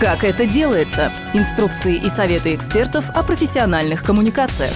[0.00, 1.12] Как это делается?
[1.34, 4.72] Инструкции и советы экспертов о профессиональных коммуникациях.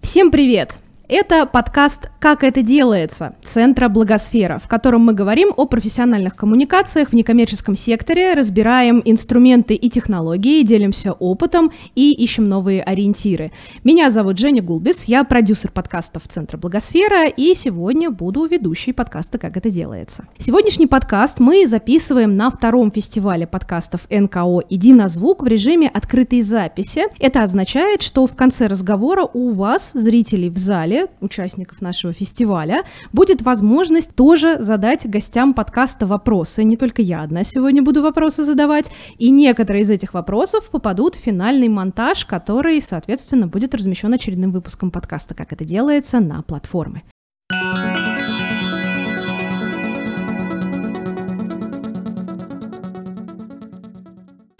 [0.00, 0.76] Всем привет!
[1.14, 7.12] Это подкаст «Как это делается» Центра Благосфера, в котором мы говорим о профессиональных коммуникациях в
[7.12, 13.52] некоммерческом секторе, разбираем инструменты и технологии, делимся опытом и ищем новые ориентиры.
[13.84, 19.58] Меня зовут Женя Гулбис, я продюсер подкастов Центра Благосфера, и сегодня буду ведущей подкаста «Как
[19.58, 20.24] это делается».
[20.38, 26.40] Сегодняшний подкаст мы записываем на втором фестивале подкастов НКО «Иди на звук» в режиме открытой
[26.40, 27.04] записи.
[27.18, 33.42] Это означает, что в конце разговора у вас, зрителей в зале, участников нашего фестиваля будет
[33.42, 36.64] возможность тоже задать гостям подкаста вопросы.
[36.64, 41.20] Не только я одна сегодня буду вопросы задавать, и некоторые из этих вопросов попадут в
[41.20, 47.02] финальный монтаж, который, соответственно, будет размещен очередным выпуском подкаста, как это делается на платформы.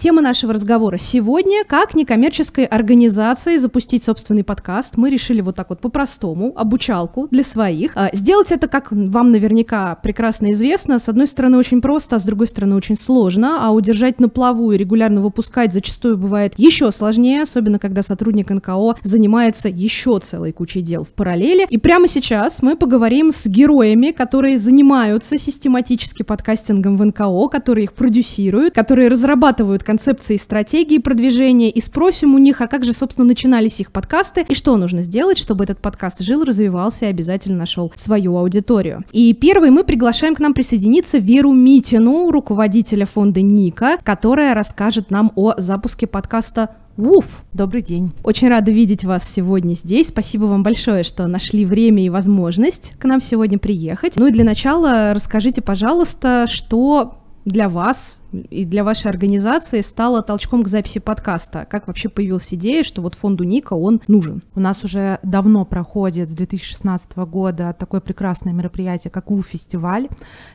[0.03, 4.97] Тема нашего разговора сегодня– как некоммерческой организации запустить собственный подкаст.
[4.97, 7.92] Мы решили вот так вот по-простому, обучалку для своих.
[7.94, 12.25] А, сделать это, как вам наверняка прекрасно известно, с одной стороны очень просто, а с
[12.25, 17.42] другой стороны очень сложно, а удержать на плаву и регулярно выпускать зачастую бывает еще сложнее,
[17.42, 21.64] особенно когда сотрудник НКО занимается еще целой кучей дел в параллели.
[21.70, 27.92] И прямо сейчас мы поговорим с героями, которые занимаются систематически подкастингом в НКО, которые их
[27.92, 33.27] продюсируют, которые разрабатывают концепции и стратегии продвижения и спросим у них, а как же, собственно,
[33.27, 37.93] начинались их подкасты и что нужно сделать, чтобы этот подкаст жил, развивался и обязательно нашел
[37.95, 39.05] свою аудиторию.
[39.12, 45.31] И первый мы приглашаем к нам присоединиться Веру Митину, руководителя фонда Ника, которая расскажет нам
[45.37, 47.43] о запуске подкаста Уф!
[47.53, 48.12] Добрый день.
[48.25, 50.09] Очень рада видеть вас сегодня здесь.
[50.09, 54.17] Спасибо вам большое, что нашли время и возможность к нам сегодня приехать.
[54.17, 60.62] Ну и для начала расскажите, пожалуйста, что для вас и для вашей организации стало толчком
[60.62, 61.66] к записи подкаста?
[61.69, 64.43] Как вообще появилась идея, что вот фонду Ника он нужен?
[64.54, 70.09] У нас уже давно проходит с 2016 года такое прекрасное мероприятие, как У-фестиваль.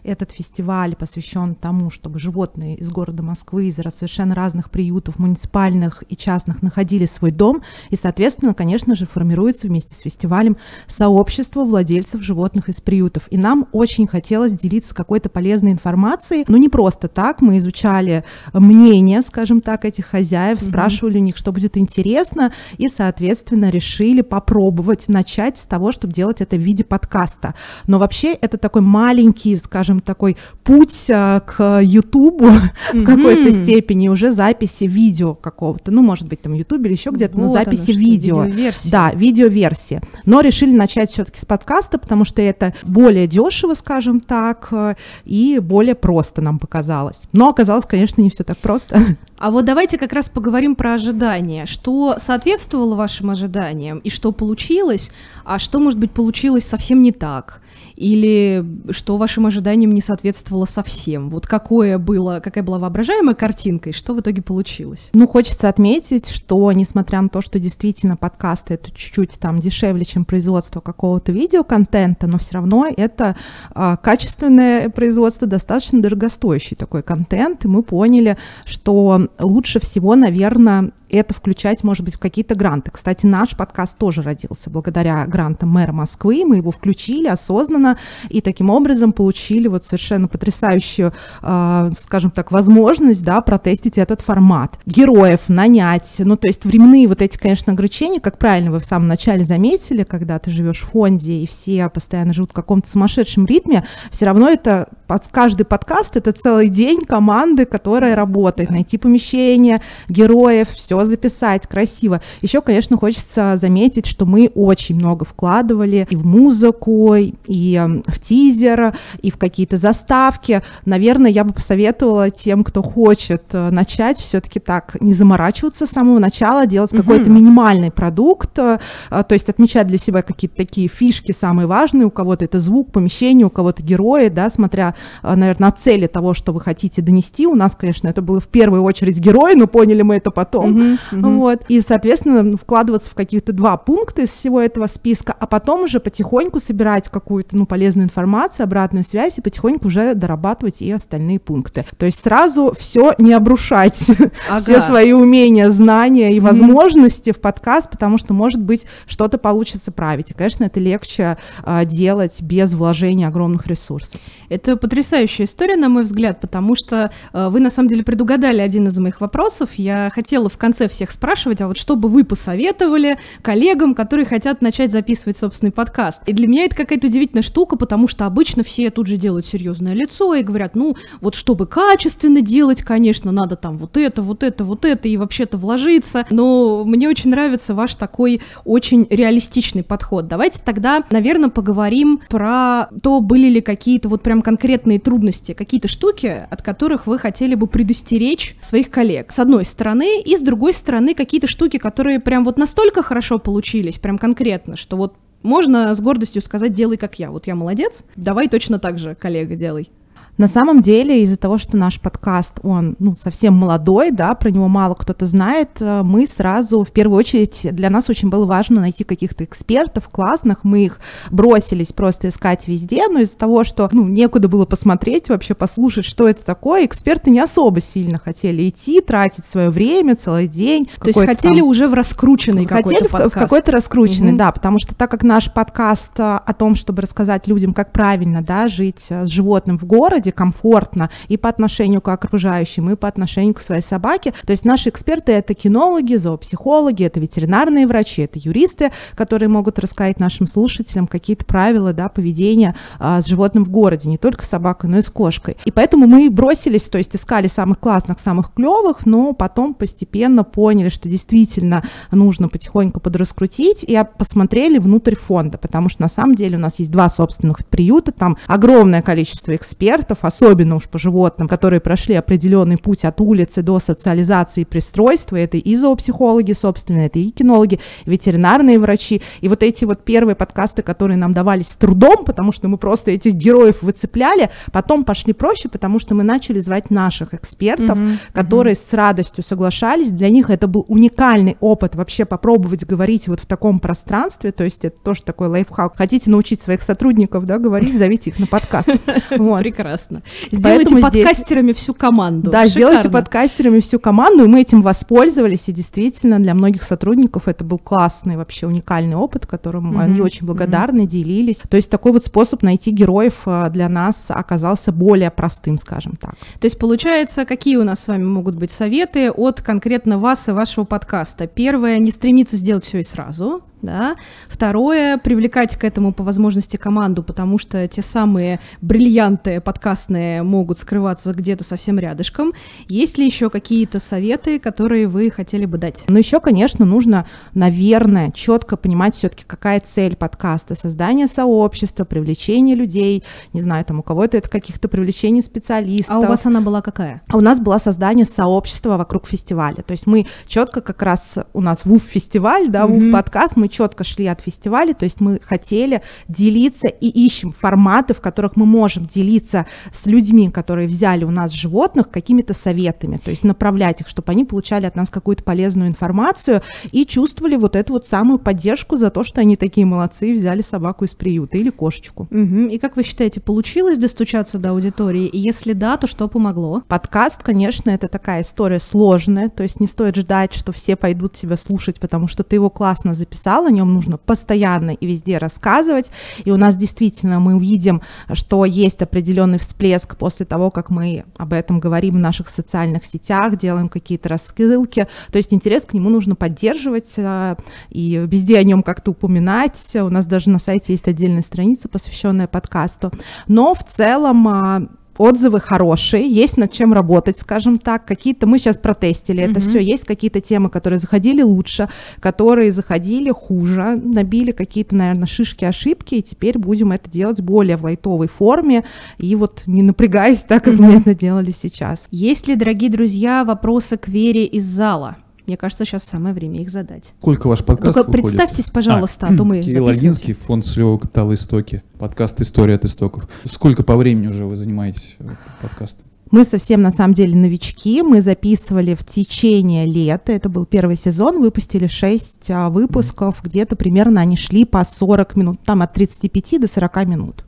[0.03, 6.16] Этот фестиваль посвящен тому, чтобы животные из города Москвы, из совершенно разных приютов, муниципальных и
[6.17, 7.61] частных, находили свой дом.
[7.89, 13.27] И, соответственно, конечно же, формируется вместе с фестивалем сообщество владельцев животных из приютов.
[13.29, 17.41] И нам очень хотелось делиться какой-то полезной информацией, но не просто так.
[17.41, 18.23] Мы из изучали
[18.53, 25.09] мнение, скажем так, этих хозяев, спрашивали у них, что будет интересно, и, соответственно, решили попробовать
[25.09, 27.55] начать с того, чтобы делать это в виде подкаста.
[27.88, 32.47] Но вообще это такой маленький, скажем, такой путь а, к Ютубу
[32.94, 37.38] в какой-то степени, уже записи видео какого-то, ну, может быть, там Ютубе или еще где-то,
[37.38, 38.44] но записи видео.
[38.89, 40.01] Да, видеоверсии.
[40.25, 44.95] Но решили начать все-таки с подкаста, потому что это более дешево, скажем так, э,
[45.25, 47.23] и более просто нам показалось.
[47.34, 49.01] Но оказалось, конечно, не все так просто.
[49.40, 51.68] А вот давайте как раз поговорим про ожидания.
[51.68, 55.12] Что соответствовало вашим ожиданиям и что получилось,
[55.45, 57.62] а что, может быть, получилось совсем не так?
[57.97, 61.30] Или что вашим ожиданиям не соответствовало совсем?
[61.30, 65.09] Вот какое было, какая была воображаемая картинка и что в итоге получилось?
[65.13, 70.25] Ну, хочется отметить, что несмотря на то, что действительно подкасты это чуть-чуть там дешевле, чем
[70.25, 73.35] производство какого-то видеоконтента, но все равно это
[73.72, 81.34] а, качественное производство, достаточно дорогостоящий такой контент, и мы поняли, что лучше всего, наверное, это
[81.34, 82.91] включать, может быть, в какие-то гранты.
[82.91, 86.44] Кстати, наш подкаст тоже родился благодаря грантам мэра Москвы.
[86.45, 87.97] Мы его включили осознанно
[88.29, 94.79] и таким образом получили вот совершенно потрясающую, э, скажем так, возможность, да, протестить этот формат.
[94.85, 99.07] Героев нанять, ну, то есть временные вот эти, конечно, ограничения, как правильно вы в самом
[99.07, 103.85] начале заметили, когда ты живешь в фонде и все постоянно живут в каком-то сумасшедшем ритме,
[104.12, 104.90] все равно это
[105.31, 112.22] каждый подкаст это целый день команды, которая работает, найти помещение, героев, все все записать красиво.
[112.41, 118.19] Еще, конечно, хочется заметить, что мы очень много вкладывали и в музыку, и эм, в
[118.19, 120.61] тизер, и в какие-то заставки.
[120.85, 126.20] Наверное, я бы посоветовала тем, кто хочет э, начать, все-таки так не заморачиваться с самого
[126.20, 127.02] начала, делать угу.
[127.02, 128.79] какой-то минимальный продукт, э,
[129.09, 132.05] то есть отмечать для себя какие-то такие фишки самые важные.
[132.05, 136.53] У кого-то это звук, помещение, у кого-то герои, да, смотря наверное, о цели того, что
[136.53, 137.47] вы хотите донести.
[137.47, 140.86] У нас, конечно, это было в первую очередь герой, но поняли мы это потом.
[140.87, 141.37] Uh-huh, uh-huh.
[141.37, 141.63] Вот.
[141.67, 146.59] И, соответственно, вкладываться в каких-то два пункта из всего этого списка, а потом уже потихоньку
[146.59, 151.85] собирать какую-то ну, полезную информацию, обратную связь и потихоньку уже дорабатывать и остальные пункты.
[151.97, 154.05] То есть сразу все не обрушать,
[154.49, 154.59] ага.
[154.59, 157.37] все свои умения, знания и возможности mm-hmm.
[157.37, 160.31] в подкаст, потому что, может быть, что-то получится править.
[160.31, 164.19] И, конечно, это легче а, делать без вложения огромных ресурсов.
[164.49, 168.87] Это потрясающая история, на мой взгляд, потому что а, вы, на самом деле, предугадали один
[168.87, 169.69] из моих вопросов.
[169.75, 174.62] Я хотела в конце всех спрашивать, а вот что бы вы посоветовали коллегам, которые хотят
[174.62, 176.22] начать записывать собственный подкаст?
[176.28, 179.94] И для меня это какая-то удивительная штука, потому что обычно все тут же делают серьезное
[179.94, 184.64] лицо и говорят, ну, вот чтобы качественно делать, конечно, надо там вот это, вот это,
[184.64, 186.26] вот это, и вообще-то вложиться.
[186.29, 190.28] Но мне очень нравится ваш такой очень реалистичный подход.
[190.28, 196.47] Давайте тогда, наверное, поговорим про то, были ли какие-то вот прям конкретные трудности, какие-то штуки,
[196.50, 199.32] от которых вы хотели бы предостеречь своих коллег.
[199.32, 203.99] С одной стороны, и с другой стороны, какие-то штуки, которые прям вот настолько хорошо получились,
[203.99, 207.31] прям конкретно, что вот можно с гордостью сказать, делай как я.
[207.31, 209.90] Вот я молодец, давай точно так же, коллега, делай.
[210.37, 214.67] На самом деле, из-за того, что наш подкаст, он ну, совсем молодой, да, про него
[214.67, 219.03] мало кто-то знает, э, мы сразу, в первую очередь, для нас очень было важно найти
[219.03, 220.99] каких-то экспертов классных, мы их
[221.31, 226.28] бросились просто искать везде, но из-за того, что ну, некуда было посмотреть, вообще послушать, что
[226.29, 230.87] это такое, эксперты не особо сильно хотели идти, тратить свое время, целый день.
[230.99, 231.67] То есть хотели там...
[231.67, 234.37] уже в раскрученный хотели какой-то в, в какой-то раскрученный, угу.
[234.37, 238.43] да, потому что так как наш подкаст э, о том, чтобы рассказать людям, как правильно,
[238.43, 242.96] да, жить э, с животным в городе, городе комфортно и по отношению к окружающим, и
[242.96, 244.34] по отношению к своей собаке.
[244.46, 250.20] То есть наши эксперты— это кинологи, зоопсихологи, это ветеринарные врачи, это юристы, которые могут рассказать
[250.20, 254.90] нашим слушателям какие-то правила да, поведения а, с животным в городе, не только с собакой,
[254.90, 255.58] но и с кошкой.
[255.66, 260.89] И поэтому мы бросились, то есть искали самых классных, самых клевых, но потом постепенно поняли,
[260.89, 266.60] что действительно нужно потихоньку подраскрутить, и посмотрели внутрь фонда, потому что на самом деле у
[266.60, 271.79] нас есть два собственных приюта, там огромное количество экспертов, пациентов, особенно уж по животным, которые
[271.79, 277.29] прошли определенный путь от улицы до социализации и пристройства, это и зоопсихологи, собственно, это и
[277.29, 282.25] кинологи, и ветеринарные врачи, и вот эти вот первые подкасты, которые нам давались с трудом,
[282.25, 286.89] потому что мы просто этих героев выцепляли, потом пошли проще, потому что мы начали звать
[286.89, 288.17] наших экспертов, mm-hmm.
[288.34, 288.89] которые mm-hmm.
[288.89, 293.79] с радостью соглашались, для них это был уникальный опыт вообще попробовать говорить вот в таком
[293.79, 295.98] пространстве, то есть это тоже такой лайфхак.
[295.98, 298.89] Хотите научить своих сотрудников, да, говорить, зовите их на подкаст.
[299.29, 300.24] Прекрасно прекрасно.
[300.51, 301.83] Сделайте Поэтому подкастерами здесь...
[301.83, 302.51] всю команду.
[302.51, 302.69] Да, Шикарно.
[302.69, 307.77] сделайте подкастерами всю команду, и мы этим воспользовались, и действительно для многих сотрудников это был
[307.77, 310.03] классный, вообще уникальный опыт, которым mm-hmm.
[310.03, 311.07] они очень благодарны, mm-hmm.
[311.07, 311.62] делились.
[311.69, 316.36] То есть такой вот способ найти героев э, для нас оказался более простым, скажем так.
[316.59, 320.51] То есть получается, какие у нас с вами могут быть советы от конкретно вас и
[320.51, 321.48] вашего подкаста?
[321.48, 324.15] Первое, не стремиться сделать все и сразу да.
[324.50, 331.34] Второе, привлекать к этому по возможности команду, потому что те самые бриллианты подкастные могут скрываться
[331.34, 332.53] где-то совсем рядышком.
[332.88, 336.03] Есть ли еще какие-то советы, которые вы хотели бы дать?
[336.08, 340.75] Ну, еще, конечно, нужно, наверное, четко понимать все-таки, какая цель подкаста.
[340.75, 346.15] Создание сообщества, привлечение людей, не знаю, там у кого-то это каких-то привлечений специалистов.
[346.15, 347.22] А у вас она была какая?
[347.27, 349.84] А у нас было создание сообщества вокруг фестиваля.
[349.84, 352.88] То есть мы четко как раз, у нас ВУФ-фестиваль, да.
[352.88, 358.22] ВУФ-подкаст, мы четко шли от фестиваля, то есть мы хотели делиться и ищем форматы, в
[358.22, 363.43] которых мы можем делиться с людьми, которые взяли у нас животных, какими-то советами, то есть
[363.43, 368.08] направлять их, чтобы они получали от нас какую-то полезную информацию и чувствовали вот эту вот
[368.08, 372.27] самую поддержку за то, что они такие молодцы, взяли собаку из приюта или кошечку.
[372.31, 372.67] Угу.
[372.69, 375.25] И как вы считаете, получилось достучаться до аудитории?
[375.25, 376.83] И если да, то что помогло?
[376.88, 381.57] Подкаст, конечно, это такая история сложная, то есть не стоит ждать, что все пойдут тебя
[381.57, 386.11] слушать, потому что ты его классно записал, о нем нужно постоянно и везде рассказывать.
[386.45, 388.01] И у нас действительно мы увидим,
[388.33, 393.57] что есть определенный всплеск после того, как мы об этом говорим в наших социальных сетях,
[393.57, 395.07] делаем какие-то рассылки.
[395.31, 397.55] То есть интерес к нему нужно поддерживать э,
[397.89, 399.79] и везде о нем как-то упоминать.
[399.95, 403.11] У нас даже на сайте есть отдельная страница, посвященная подкасту.
[403.47, 404.81] Но в целом а,
[405.17, 408.05] отзывы хорошие, есть над чем работать, скажем так.
[408.05, 409.51] Какие-то мы сейчас протестили mm-hmm.
[409.51, 409.79] это все.
[409.79, 416.21] Есть какие-то темы, которые заходили лучше, которые заходили хуже, набили какие-то, наверное, шишки, ошибки, и
[416.21, 418.86] теперь будем это делать более в лайтовой форме
[419.17, 420.81] и вот не напрягаясь так, как mm-hmm.
[420.81, 422.07] мы это делали сейчас.
[422.12, 425.17] Есть ли, дорогие друзья, вопросы к Вере из зала?
[425.47, 427.13] Мне кажется, сейчас самое время их задать.
[427.21, 428.35] Сколько ваш подкаст Только выходит?
[428.35, 429.97] представьтесь, пожалуйста, а, то мы Кирилл записывать.
[429.97, 431.83] Агинский, фонд Солевого капитала «Истоки».
[431.97, 433.29] Подкаст «История от истоков».
[433.45, 435.29] Сколько по времени уже вы занимаетесь э,
[435.61, 436.05] подкастом?
[436.31, 438.01] Мы совсем на самом деле новички.
[438.01, 440.33] Мы записывали в течение лета.
[440.33, 441.39] Это был первый сезон.
[441.39, 443.41] Выпустили 6 выпусков.
[443.41, 445.61] Где-то примерно они шли по 40 минут.
[445.63, 447.45] Там от 35 до 40 минут.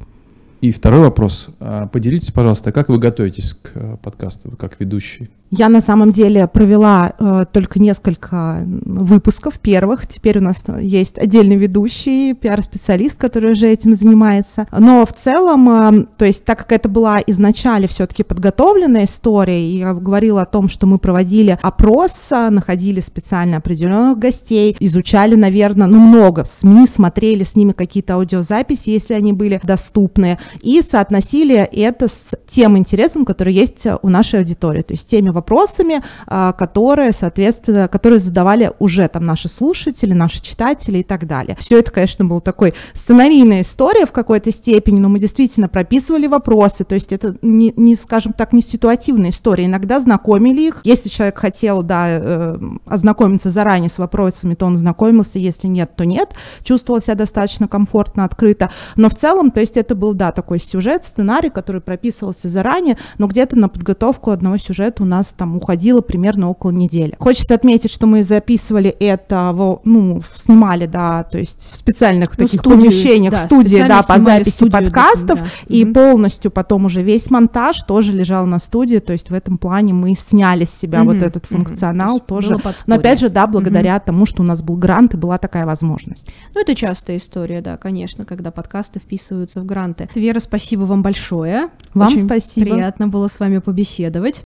[0.62, 1.50] И второй вопрос.
[1.60, 5.30] А, Поделитесь, пожалуйста, как вы готовитесь к э, подкасту, как ведущий?
[5.52, 10.06] Я на самом деле провела э, только несколько выпусков первых.
[10.06, 14.68] Теперь у нас есть отдельный ведущий, пиар-специалист, который уже этим занимается.
[14.78, 19.94] Но в целом, э, то есть так как это была изначально все-таки подготовленная история, я
[19.94, 26.00] говорила о том, что мы проводили опрос, э, находили специально определенных гостей, изучали, наверное, ну
[26.00, 32.36] много СМИ, смотрели с ними какие-то аудиозаписи, если они были доступны, и соотносили это с
[32.48, 38.20] тем интересом, который есть у нашей аудитории, то есть теми вопросами, а, которые, соответственно, которые
[38.20, 41.58] задавали уже там наши слушатели, наши читатели и так далее.
[41.60, 46.84] Все это, конечно, была такой сценарийная история в какой-то степени, но мы действительно прописывали вопросы,
[46.84, 49.66] то есть это не, не скажем так, не ситуативная история.
[49.66, 50.82] Иногда знакомили их.
[50.84, 56.06] Если человек хотел, да, э, ознакомиться заранее с вопросами, то он знакомился, если нет, то
[56.06, 56.34] нет.
[56.64, 58.72] Чувствовал себя достаточно комфортно, открыто.
[58.96, 63.28] Но в целом, то есть это был, да, такой сюжет, сценарий, который прописывался заранее, но
[63.28, 67.16] где-то на подготовку одного сюжета у нас там уходило примерно около недели.
[67.20, 72.46] Хочется отметить, что мы записывали это, в, ну, снимали, да, то есть в специальных Ну,
[72.46, 75.46] таких студию, помещениях, да, в студии, да, по записи студию, подкастов, да.
[75.68, 75.94] и Мгм.
[75.94, 80.14] полностью потом уже весь монтаж тоже лежал на студии, то есть в этом плане мы
[80.16, 82.58] сняли с себя вот Мгм, этот функционал То есть тоже.
[82.88, 86.28] Но опять же, да, благодаря тому, что у нас был грант и была такая возможность.
[86.54, 90.10] Ну, это частая история, да, конечно, когда подкасты вписываются в гранты.
[90.16, 91.70] Вера, спасибо вам большое.
[91.94, 92.72] Вам Очень спасибо.
[92.72, 94.44] Приятно было с вами побеседовать.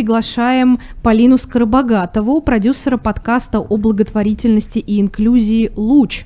[0.00, 6.24] Приглашаем Полину Скоробогатову, продюсера подкаста о благотворительности и инклюзии «Луч».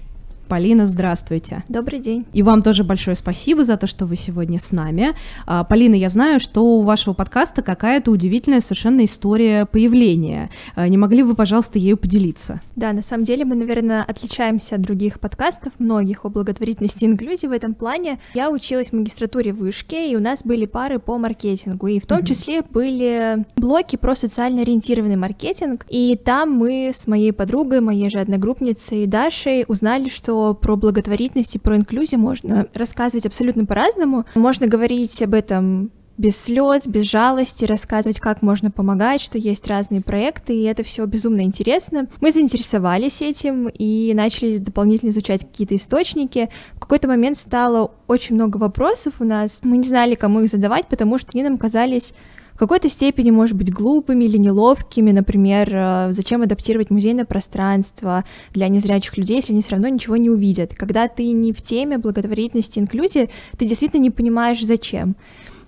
[0.48, 1.64] Полина, здравствуйте.
[1.68, 2.26] Добрый день.
[2.32, 5.14] И вам тоже большое спасибо за то, что вы сегодня с нами.
[5.46, 10.50] А, Полина, я знаю, что у вашего подкаста какая-то удивительная совершенно история появления.
[10.76, 12.60] А, Не могли бы вы, пожалуйста, ею поделиться?
[12.76, 17.46] Да, на самом деле мы, наверное, отличаемся от других подкастов, многих о благотворительности и инклюзии
[17.46, 18.18] в этом плане.
[18.34, 22.06] Я училась в магистратуре в Вышке, и у нас были пары по маркетингу, и в
[22.06, 28.10] том числе были блоки про социально ориентированный маркетинг, и там мы с моей подругой, моей
[28.10, 34.24] же одногруппницей Дашей узнали, что про благотворительность и про инклюзию можно рассказывать абсолютно по-разному.
[34.34, 40.00] Можно говорить об этом без слез, без жалости, рассказывать, как можно помогать, что есть разные
[40.00, 42.08] проекты, и это все безумно интересно.
[42.20, 46.50] Мы заинтересовались этим и начали дополнительно изучать какие-то источники.
[46.74, 49.60] В какой-то момент стало очень много вопросов у нас.
[49.62, 52.12] Мы не знали, кому их задавать, потому что они нам казались
[52.54, 58.68] в какой-то степени, может быть, глупыми или неловкими, например, э, зачем адаптировать музейное пространство для
[58.68, 60.72] незрячих людей, если они все равно ничего не увидят.
[60.74, 65.16] Когда ты не в теме благотворительности, инклюзии, ты действительно не понимаешь, зачем.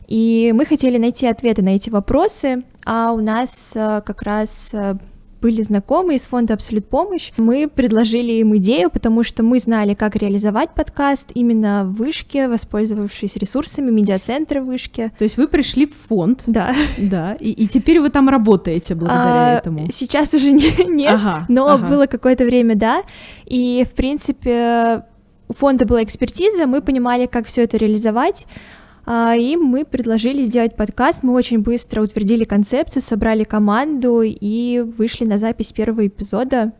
[0.06, 4.94] И мы хотели найти ответы на эти вопросы, а у нас э, как раз э,
[5.40, 7.30] были знакомые из фонда «Абсолют помощь».
[7.36, 13.36] Мы предложили им идею, потому что мы знали, как реализовать подкаст именно в Вышке, воспользовавшись
[13.36, 15.12] ресурсами медиацентра в Вышке.
[15.18, 16.74] То есть вы пришли в фонд, Да.
[16.98, 19.88] да, и, и теперь вы там работаете благодаря А, этому.
[19.92, 21.86] Сейчас уже не- нет, Ага, но ага.
[21.86, 23.02] было какое-то время, да.
[23.44, 25.04] И, в принципе,
[25.48, 28.46] у фонда была экспертиза, мы понимали, как все это реализовать.
[29.06, 31.22] А, И мы предложили сделать подкаст.
[31.22, 36.72] Мы очень быстро утвердили концепцию, собрали команду и вышли на запись первого эпизода.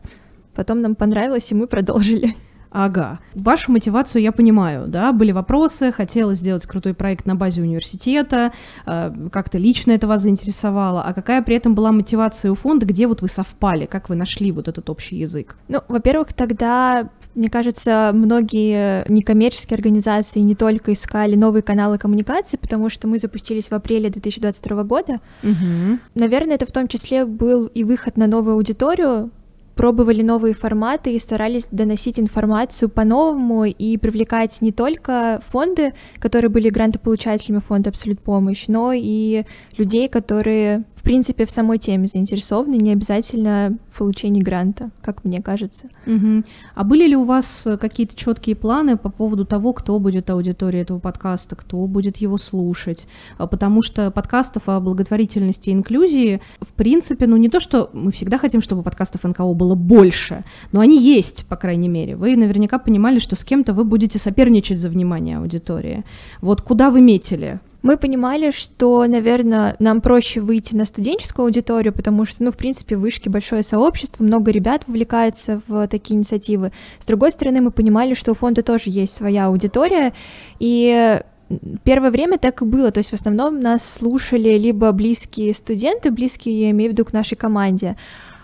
[0.53, 2.35] Потом нам понравилось, и мы продолжили.
[2.71, 3.19] Ага.
[3.33, 8.51] Вашу мотивацию я понимаю, да, были вопросы, хотелось сделать крутой проект на базе университета,
[8.85, 13.07] э, как-то лично это вас заинтересовало, а какая при этом была мотивация у фонда, где
[13.07, 15.55] вот вы совпали, как вы нашли вот этот общий язык?
[15.67, 22.89] Ну, во-первых, тогда, мне кажется, многие некоммерческие организации не только искали новые каналы коммуникации, потому
[22.89, 25.19] что мы запустились в апреле 2022 года.
[25.43, 25.99] Угу.
[26.15, 29.31] Наверное, это в том числе был и выход на новую аудиторию,
[29.77, 36.69] пробовали новые форматы и старались доносить информацию по-новому и привлекать не только фонды, которые были
[36.69, 39.43] грантополучателями фонда «Абсолют помощь», но и
[39.77, 45.85] людей, которые, принципе, в самой теме заинтересованы, не обязательно в получении гранта, как мне кажется.
[46.05, 46.43] Мгм.
[46.75, 50.81] А были ли у вас э, какие-то четкие планы по поводу того, кто будет аудиторией
[50.81, 53.07] этого подкаста, кто будет его слушать?
[53.37, 58.11] А, Потому что подкастов о благотворительности и инклюзии, в принципе, ну не то, что мы
[58.11, 62.17] всегда хотим, чтобы подкастов НКО было больше, но они есть, по крайней мере.
[62.17, 66.03] Вы наверняка понимали, что с кем-то вы будете соперничать за внимание аудитории.
[66.41, 67.61] Вот куда вы метили?
[67.83, 72.97] Мы понимали, что, наверное, нам проще выйти на студенческую аудиторию, потому что, ну, в принципе,
[72.97, 76.71] в вышке большое сообщество, много ребят вовлекается в такие инициативы.
[76.99, 80.13] С другой стороны, мы понимали, что у фонда тоже есть своя аудитория,
[80.59, 81.21] и
[81.83, 86.61] первое время так и было, то есть в основном нас слушали либо близкие студенты, близкие,
[86.61, 87.95] я имею в виду, к нашей команде,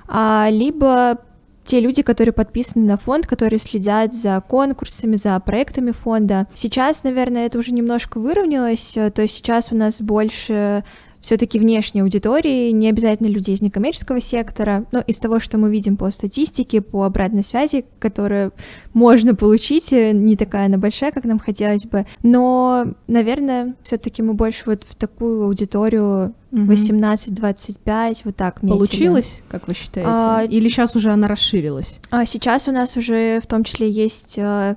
[0.08, 1.20] а, либо
[1.66, 6.48] те люди, которые подписаны на фонд, которые следят за конкурсами, за проектами фонда.
[6.54, 10.84] Сейчас, наверное, это уже немножко выровнялось, э, то есть сейчас у нас больше
[11.24, 15.96] все-таки внешней аудитории, не обязательно людей из некоммерческого сектора, но из того, что мы видим
[15.96, 18.52] по статистике, по обратной связи, которую
[18.94, 24.34] можно получить, э, не такая она большая, как нам хотелось бы, но, наверное, все-таки мы
[24.34, 26.70] больше вот в такую аудиторию Мгм.
[26.70, 28.78] 18-25, вот так метили.
[28.78, 30.10] Получилось, как вы считаете?
[30.12, 32.00] А, Или сейчас уже она расширилась?
[32.12, 34.76] А сейчас у нас уже в том числе есть э,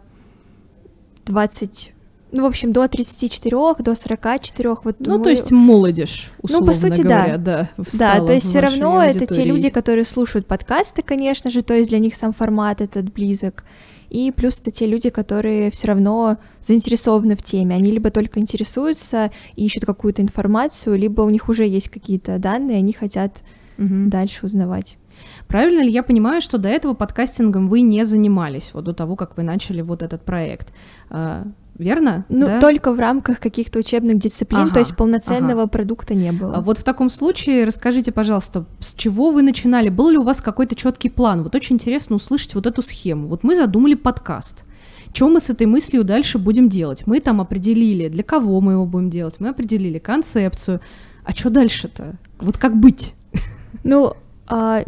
[1.27, 1.93] 20,
[2.37, 4.77] ну, в общем, до 34, до 44.
[4.85, 7.19] Вот Ну, мы- то есть молодежь, Ну, по условно сути, да.
[7.19, 7.71] говоря, да.
[7.77, 9.49] Да, встала то есть все равно это те аудитории.
[9.49, 13.65] люди, которые слушают подкасты, конечно же, то есть для них сам формат этот близок.
[14.09, 17.75] И плюс это те люди, которые все равно заинтересованы в теме.
[17.75, 22.79] Они либо только интересуются и ищут какую-то информацию, либо у них уже есть какие-то данные,
[22.79, 23.43] они хотят
[23.79, 24.09] Мгм.
[24.09, 24.97] дальше узнавать.
[25.49, 29.37] Правильно ли я понимаю, что до этого подкастингом вы не занимались, вот до того, как
[29.37, 30.73] вы начали вот этот проект?
[31.09, 31.45] А,
[31.79, 32.25] верно?
[32.29, 32.61] Ну, Да?
[32.61, 36.57] только в рамках каких-то учебных дисциплин, Ага, то есть полноценного продукта не было.
[36.57, 39.89] А Вот в таком случае расскажите, пожалуйста, с чего вы начинали?
[39.89, 41.43] Был ли у вас какой-то четкий план?
[41.43, 43.27] Вот очень интересно услышать вот эту схему.
[43.27, 44.65] Вот мы задумали подкаст.
[45.15, 47.07] Что мы с этой мыслью дальше будем делать?
[47.07, 50.81] Мы там определили, для кого мы его будем делать, мы определили концепцию.
[51.25, 52.17] А что дальше-то?
[52.39, 53.15] Вот как быть?
[53.85, 54.15] Ну,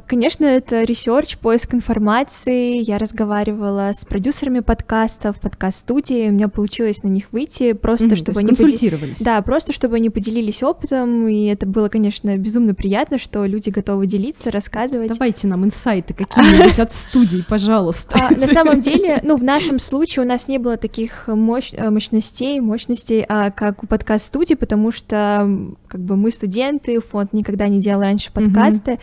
[0.06, 2.78] конечно, это research, поиск информации.
[2.78, 6.28] Я разговаривала с продюсерами подкастов, подкаст-студии.
[6.28, 8.48] У меня получилось на них выйти, просто то чтобы они...
[8.48, 9.18] консультировались.
[9.18, 14.06] Да, просто чтобы они поделились опытом, и это было, конечно, безумно приятно, что люди готовы
[14.06, 15.08] делиться, рассказывать.
[15.08, 18.16] Давайте нам инсайты какие-нибудь от студий, пожалуйста.
[18.18, 22.60] А, на самом деле, ну, в нашем случае у нас не было таких э, мощностей,
[22.60, 25.48] мощностей, а, как у подкаст-студии, потому что
[25.88, 28.98] как бы мы студенты, фонд никогда не делал раньше подкасты,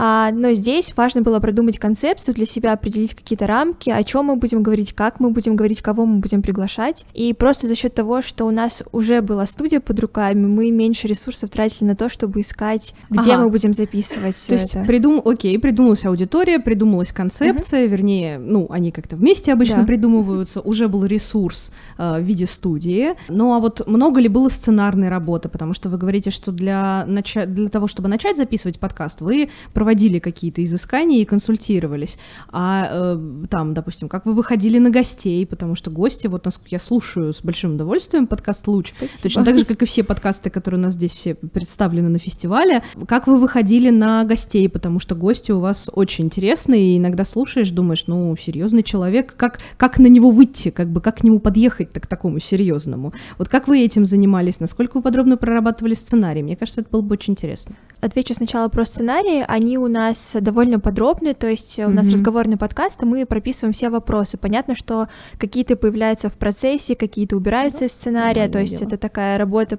[0.00, 4.36] А, но здесь важно было продумать концепцию для себя, определить какие-то рамки, о чем мы
[4.36, 7.04] будем говорить, как мы будем говорить, кого мы будем приглашать.
[7.14, 11.08] И просто за счет того, что у нас уже была студия под руками, мы меньше
[11.08, 13.42] ресурсов тратили на то, чтобы искать, где Ага.
[13.42, 14.84] мы будем записывать То все есть это.
[14.84, 15.20] придум...
[15.24, 19.84] окей, придумалась аудитория, придумалась концепция, вернее, ну, они как-то вместе обычно Да.
[19.84, 23.14] придумываются, уже был ресурс э, в виде студии.
[23.28, 25.48] Ну, а вот много ли было сценарной работы?
[25.48, 27.46] Потому что вы говорите, что для, нача...
[27.46, 29.87] для того, чтобы начать записывать подкаст, вы проводили
[30.18, 32.18] какие-то изыскания и консультировались.
[32.50, 36.78] А э, там, допустим, как вы выходили на гостей, потому что гости, вот насколько я
[36.78, 39.22] слушаю с большим удовольствием подкаст «Луч», Спасибо.
[39.22, 42.82] Точно так же, как и все подкасты, которые у нас здесь все представлены на фестивале.
[43.06, 47.70] Как вы выходили на гостей, потому что гости у вас очень интересные, и иногда слушаешь,
[47.70, 51.92] думаешь, ну, серьезный человек, как, как на него выйти, как бы, как к нему подъехать
[51.92, 53.12] к такому серьезному?
[53.38, 56.42] Вот как вы этим занимались, насколько вы подробно прорабатывали сценарий?
[56.42, 57.76] Мне кажется, это было бы очень интересно.
[58.00, 59.44] Отвечу сначала про сценарии.
[59.46, 62.14] Они у нас довольно подробные, то есть у нас Мгм.
[62.14, 64.36] разговорный подкаст, и мы прописываем все вопросы.
[64.36, 68.88] Понятно, что какие-то появляются в процессе, какие-то убираются из сценария, то есть дело.
[68.88, 69.78] это такая работа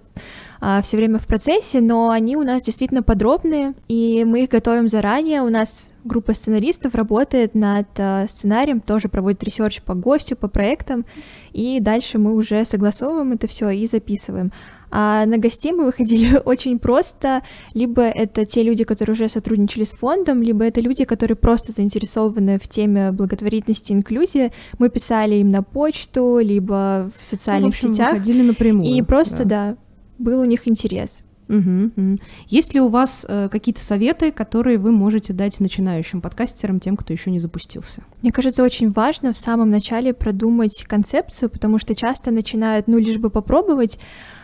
[0.84, 5.42] все время в процессе, но они у нас действительно подробные, и мы их готовим заранее.
[5.42, 11.06] У нас группа сценаристов работает над а, сценарием, тоже проводит research по гостю, по проектам,
[11.54, 14.52] и дальше мы уже согласовываем это все и записываем.
[14.92, 17.44] А на гостей мы выходили очень просто.
[17.74, 22.60] Либо это те люди, которые уже сотрудничали с фондом, либо это люди, которые просто заинтересованы
[22.60, 24.52] в теме благотворительности и инклюзии.
[24.78, 28.14] Мы писали им на почту, либо в Ну, в социальных общем, сетях.
[28.14, 28.90] выходили напрямую.
[28.92, 29.78] И просто, да.
[30.18, 31.22] был у них интерес.
[31.50, 32.20] Мгм, мгм.
[32.48, 37.12] Есть ли у вас э, какие-то советы, которые вы можете дать начинающим подкастерам, тем, кто
[37.12, 38.04] еще не запустился?
[38.22, 43.18] Мне кажется, очень важно в самом начале продумать концепцию, потому что часто начинают, ну, лишь
[43.18, 43.98] бы попробовать.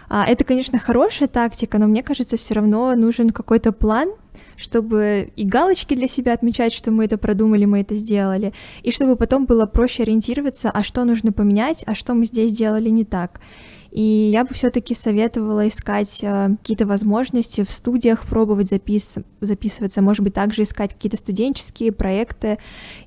[0.10, 4.10] А, это, конечно, хорошая тактика, но мне кажется, все равно нужен какой-то план,
[4.58, 9.16] чтобы и галочки для себя отмечать, что мы это продумали, мы это сделали, и чтобы
[9.16, 13.40] потом было проще ориентироваться, а что нужно поменять, а что мы здесь сделали не так.
[13.96, 20.22] И я бы все-таки советовала искать э, какие-то возможности в студиях, пробовать запис записываться, может
[20.22, 22.58] быть, также искать какие-то студенческие проекты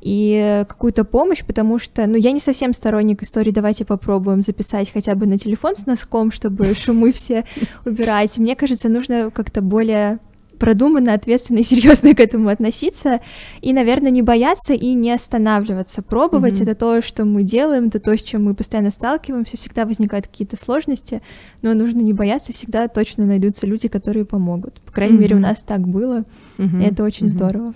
[0.00, 5.14] и какую-то помощь, потому что, ну, я не совсем сторонник истории «давайте попробуем записать хотя
[5.14, 7.44] бы на телефон с носком, чтобы шумы все
[7.84, 8.38] убирать».
[8.38, 10.20] Мне кажется, нужно как-то более
[10.58, 13.20] продуманно, ответственно и серьезно к этому относиться.
[13.60, 16.02] И, наверное, не бояться и не останавливаться.
[16.02, 16.62] Пробовать mm-hmm.
[16.62, 19.56] это то, что мы делаем, это то, с чем мы постоянно сталкиваемся.
[19.56, 21.22] Всегда возникают какие-то сложности,
[21.62, 24.80] но нужно не бояться, всегда точно найдутся люди, которые помогут.
[24.82, 25.20] По крайней mm-hmm.
[25.20, 26.24] мере, у нас так было.
[26.58, 26.82] Mm-hmm.
[26.82, 27.30] И это очень mm-hmm.
[27.30, 27.74] здорово.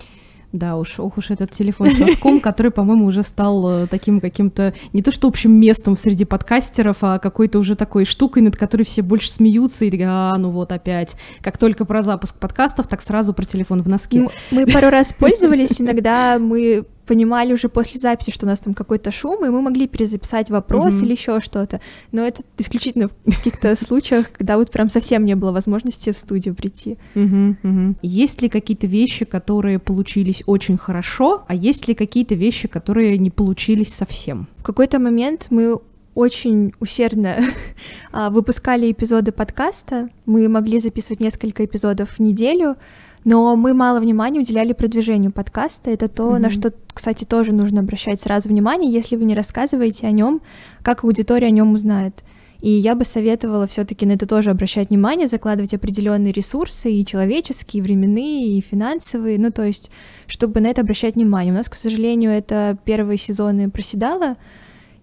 [0.53, 4.75] Да уж, ох уж этот телефон с носком, который, по-моему, уже стал э, таким каким-то,
[4.93, 9.01] не то что общим местом среди подкастеров, а какой-то уже такой штукой, над которой все
[9.01, 11.17] больше смеются и такие, а, ну вот опять.
[11.41, 14.29] Как только про запуск подкастов, так сразу про телефон в носке.
[14.51, 19.11] Мы пару раз пользовались, иногда мы понимали уже после записи, что у нас там какой-то
[19.11, 21.05] шум, и мы могли перезаписать вопрос mm-hmm.
[21.05, 21.81] или еще что-то.
[22.11, 26.55] Но это исключительно в каких-то случаях, когда вот прям совсем не было возможности в студию
[26.55, 26.97] прийти.
[27.15, 27.97] Mm-hmm, mm-hmm.
[28.01, 33.29] Есть ли какие-то вещи, которые получились очень хорошо, а есть ли какие-то вещи, которые не
[33.29, 34.47] получились совсем?
[34.57, 35.79] В какой-то момент мы
[36.15, 37.37] очень усердно
[38.11, 40.09] а, выпускали эпизоды подкаста.
[40.25, 42.77] Мы могли записывать несколько эпизодов в неделю,
[43.23, 45.91] но мы мало внимания уделяли продвижению подкаста.
[45.91, 46.39] Это то, mm-hmm.
[46.39, 50.41] на что, кстати, тоже нужно обращать сразу внимание, если вы не рассказываете о нем,
[50.81, 52.23] как аудитория о нем узнает.
[52.63, 57.79] И я бы советовала все-таки на это тоже обращать внимание, закладывать определенные ресурсы и человеческие,
[57.79, 59.91] и временные, и финансовые, ну то есть,
[60.27, 61.53] чтобы на это обращать внимание.
[61.53, 64.37] У нас, к сожалению, это первые сезоны проседало,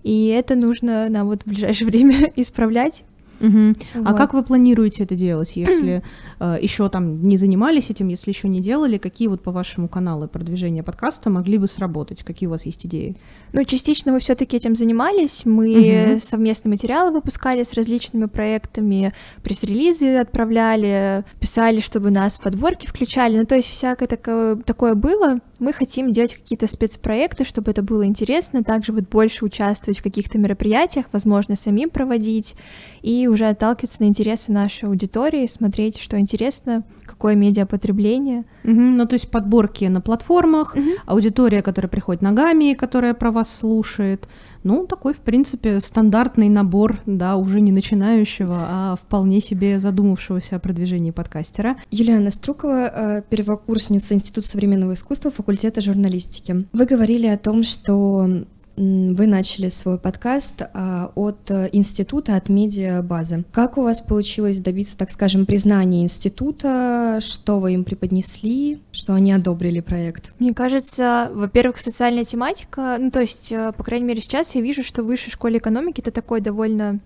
[0.03, 3.05] и это нужно нам вот в ближайшее время исправлять.
[3.41, 3.75] Угу.
[3.95, 4.09] Вот.
[4.09, 6.03] А как вы планируете это делать, если
[6.41, 8.99] э, еще там не занимались этим, если еще не делали?
[8.99, 12.23] Какие вот по вашему каналу продвижения подкаста могли бы сработать?
[12.23, 13.17] Какие у вас есть идеи?
[13.53, 15.45] Ну, частично мы все-таки этим занимались.
[15.45, 16.21] Мы угу.
[16.21, 23.39] совместные материалы выпускали с различными проектами, пресс-релизы отправляли, писали, чтобы нас в подборки включали.
[23.39, 25.41] Ну, то есть всякое такое, такое было.
[25.61, 30.39] Мы хотим делать какие-то спецпроекты, чтобы это было интересно, также вот больше участвовать в каких-то
[30.39, 32.55] мероприятиях, возможно, самим проводить,
[33.03, 38.45] и уже отталкиваться на интересы нашей аудитории, смотреть, что интересно, какое медиапотребление.
[38.65, 40.85] Угу, ну, то есть подборки на платформах, угу.
[41.07, 44.29] аудитория, которая приходит ногами, которая про вас слушает.
[44.63, 50.59] Ну, такой, в принципе, стандартный набор, да, уже не начинающего, а вполне себе задумавшегося о
[50.59, 51.77] продвижении подкастера.
[51.91, 56.67] Юлиана Струкова, э, первокурсница Института современного искусства, факультета журналистики.
[56.73, 58.45] Вы говорили о том, что
[58.77, 63.45] вы начали свой подкаст а, от э, института, от медиабазы.
[63.53, 67.19] Как у вас получилось добиться, так скажем, признания института?
[67.21, 68.81] Что вы им преподнесли?
[68.93, 70.33] Что они одобрили проект?
[70.39, 74.83] Мне кажется, во-первых, социальная тематика, ну то есть, э, по крайней мере, сейчас я вижу,
[74.83, 77.01] что в высшей школе экономики это такой довольно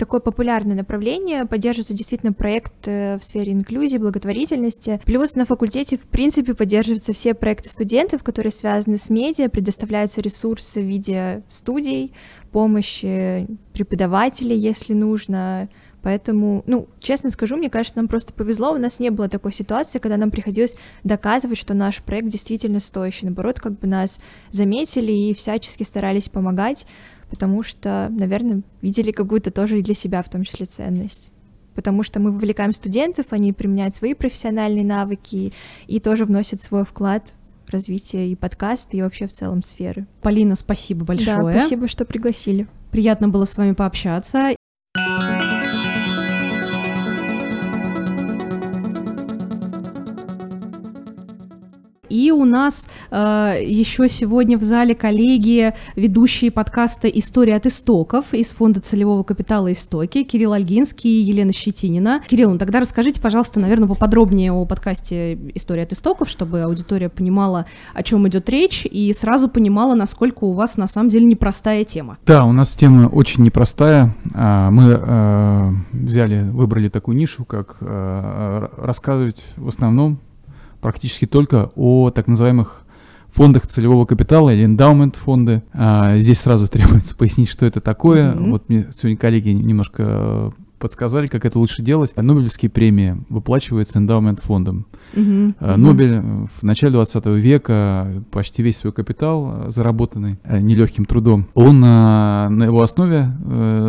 [0.00, 5.00] такое популярное направление, поддерживаются действительно проекты в сфере инклюзии, благотворительности.
[5.04, 10.80] Плюс на факультете, в принципе, поддерживаются все проекты студентов, которые связаны с медиа, предоставляются ресурсы
[10.80, 12.14] в виде студий,
[12.50, 15.68] помощи преподавателей, если нужно,
[16.02, 19.98] Поэтому, ну, честно скажу, мне кажется, нам просто повезло, у нас не было такой ситуации,
[19.98, 23.26] когда нам приходилось доказывать, что наш проект действительно стоящий.
[23.26, 24.18] Наоборот, как бы нас
[24.50, 26.86] заметили и всячески старались помогать
[27.30, 31.30] потому что, наверное, видели какую-то тоже и для себя в том числе ценность.
[31.74, 35.52] Потому что мы вовлекаем студентов, они применяют свои профессиональные навыки
[35.86, 37.32] и тоже вносят свой вклад
[37.66, 40.06] в развитие и подкаста, и вообще в целом сферы.
[40.20, 41.36] Полина, спасибо большое.
[41.36, 42.66] Да, спасибо, что пригласили.
[42.90, 44.54] Приятно было с вами пообщаться.
[52.32, 58.80] У нас э, еще сегодня в зале коллеги, ведущие подкаста «История от истоков» из Фонда
[58.80, 62.22] целевого капитала «Истоки» Кирилл Альгинский и Елена Щетинина.
[62.26, 67.66] Кирилл, ну тогда расскажите, пожалуйста, наверное, поподробнее о подкасте «История от истоков», чтобы аудитория понимала,
[67.94, 72.18] о чем идет речь, и сразу понимала, насколько у вас на самом деле непростая тема.
[72.26, 74.14] Да, у нас тема очень непростая.
[74.34, 80.18] А, мы э, взяли, выбрали такую нишу, как э, рассказывать в основном
[80.80, 82.84] практически только о так называемых
[83.32, 85.62] фондах целевого капитала или эндаумент фонды.
[85.72, 88.32] А, здесь сразу требуется пояснить, что это такое.
[88.32, 88.50] Mm-hmm.
[88.50, 92.14] Вот мне сегодня коллеги немножко э, подсказали, как это лучше делать.
[92.16, 94.86] Нобелевские премии выплачиваются эндаумент фондом.
[95.14, 95.76] Mm-hmm.
[95.76, 101.80] Нобель э, в начале 20 века почти весь свой капитал, э, заработанный нелегким трудом, он
[101.80, 103.32] на его основе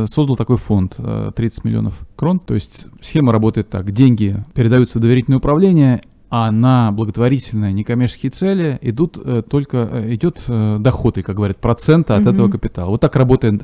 [0.07, 0.97] создал такой фонд
[1.35, 2.39] 30 миллионов крон.
[2.39, 3.91] То есть схема работает так.
[3.91, 6.01] Деньги передаются в доверительное управление,
[6.33, 11.57] а на благотворительные некоммерческие цели идут э, только э, идет э, доход, и, как говорят,
[11.57, 12.29] процента от Мгм.
[12.33, 12.89] этого капитала.
[12.89, 13.63] Вот так работают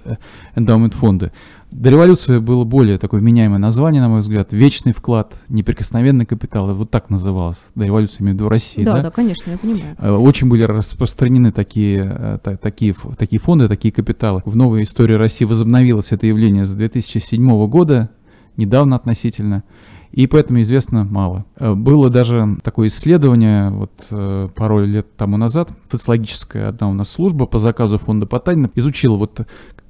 [0.54, 1.32] эндаумент фонды.
[1.72, 6.92] До революции было более такое вменяемое название, на мой взгляд, вечный вклад, неприкосновенный капитал, вот
[6.92, 7.60] так называлось.
[7.76, 9.04] До революции, в России, Да, да?
[9.04, 10.22] да, конечно, я понимаю.
[10.22, 14.42] Очень были распространены такие, та- такие, такие фонды, такие капиталы.
[14.46, 18.10] В новой истории России возобновилось это явление с 2007 года,
[18.58, 19.64] недавно относительно,
[20.12, 21.46] и поэтому известно мало.
[21.58, 27.10] Э, Было даже такое исследование вот э, пару лет тому назад, социологическая одна у нас
[27.10, 29.48] служба по заказу фонда Потанина изучила вот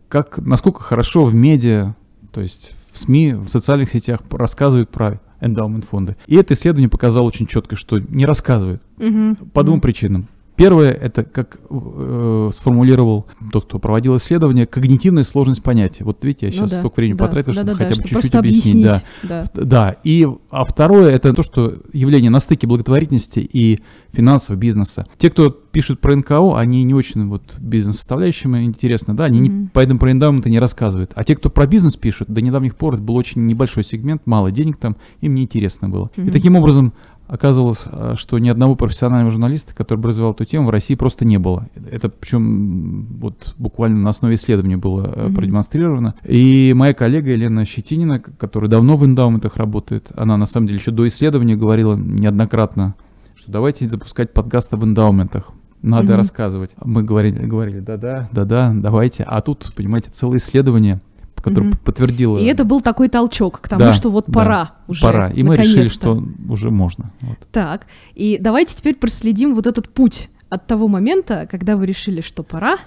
[0.10, 1.96] как, насколько хорошо в медиа,
[2.32, 6.16] то есть в СМИ, в социальных сетях рассказывают про эндаумент фонды.
[6.26, 8.82] И это исследование показало очень четко, что не рассказывают.
[8.98, 9.36] Мгм.
[9.54, 9.82] По двум Мгм.
[9.82, 10.28] причинам.
[10.58, 16.04] Первое, это, как э, сформулировал тот, кто проводил исследование, когнитивная сложность понятия.
[16.04, 18.20] Вот видите, я Ну сейчас да, столько времени да, потратил, чтобы да-да-да, хотя бы чуть-чуть
[18.22, 18.84] просто объяснить.
[18.84, 19.02] Да.
[19.24, 19.44] Да.
[19.54, 23.82] Да, и а второе это то, что явление на стыке благотворительности и
[24.14, 25.06] финансового бизнеса.
[25.20, 29.70] Те, кто пишут про НКО, они не очень вот бизнес-составляющим интересно, да, они не- Мгм.
[29.74, 31.12] поэтому про эндаумент не рассказывают.
[31.14, 34.50] А те, кто про бизнес пишут, до недавних пор это был очень небольшой сегмент, мало
[34.52, 36.10] денег там, им не интересно было.
[36.18, 36.30] Мгм.
[36.30, 36.94] И таким образом
[37.28, 41.26] оказывалось, а, что ни одного профессионального журналиста, который бы развивал эту тему, в России просто
[41.26, 41.68] не было.
[41.92, 45.36] Это причем вот буквально на основе исследования было э, Мгм.
[45.36, 46.16] продемонстрировано.
[46.24, 50.92] И моя коллега Елена Щетинина, которая давно в эндаументах работает, она на самом деле еще
[50.92, 52.96] до исследования говорила неоднократно,
[53.36, 55.52] что давайте запускать подкасты в эндаументах.
[55.84, 56.16] Надо Мгм.
[56.18, 56.72] рассказывать.
[56.84, 59.24] Мы говорили, говорили, да-да, да-да, давайте.
[59.24, 61.02] А тут, понимаете, целое исследование,
[61.48, 61.78] которое Мгм.
[61.84, 62.38] подтвердило.
[62.38, 65.02] И это был такой толчок к тому, Да, что вот да, пора уже.
[65.02, 65.30] Пора.
[65.32, 67.12] И мы решили, что уже можно.
[67.22, 67.38] Вот.
[67.52, 72.42] Так, и давайте теперь проследим вот этот путь от того момента, когда вы решили, что
[72.44, 72.78] пора,